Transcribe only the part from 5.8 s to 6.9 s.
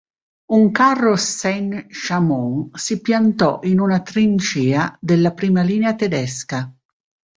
tedesca.